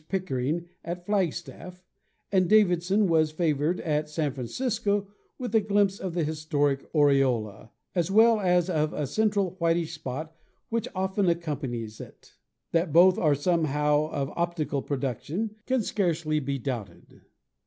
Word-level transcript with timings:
Pickering 0.09 0.67
at 0.83 1.05
Flagstaff; 1.05 1.85
and 2.31 2.49
Davidson 2.49 3.07
was 3.07 3.29
favored 3.29 3.79
at 3.81 4.09
San 4.09 4.33
Francisco 4.33 5.07
with 5.37 5.67
glimpses 5.67 5.99
of 5.99 6.15
the 6.15 6.23
historic 6.23 6.89
aureola, 6.95 7.69
as 7.93 8.09
well 8.09 8.39
as 8.39 8.67
of 8.67 8.93
a 8.93 9.05
cen 9.05 9.29
tral 9.29 9.55
whitish 9.59 9.93
spot 9.93 10.35
which 10.69 10.87
often 10.95 11.29
accompanies 11.29 12.01
it. 12.01 12.33
That 12.71 12.91
both 12.91 13.19
are 13.19 13.35
somehow 13.35 14.09
of 14.09 14.31
optical 14.35 14.81
production 14.81 15.57
can 15.67 15.83
scarcely 15.83 16.39
be 16.39 16.57
doubted." 16.57 17.21